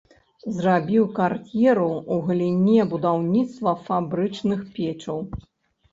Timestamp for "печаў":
4.79-5.17